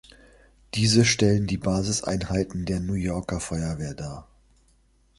Diese 0.73 1.05
stellen 1.05 1.45
die 1.45 1.59
Basiseinheiten 1.59 2.65
der 2.65 2.79
New 2.79 2.95
Yorker 2.95 3.39
Feuerwehr 3.39 3.93
dar. 3.93 4.27